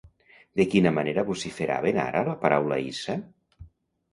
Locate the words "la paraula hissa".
2.31-3.17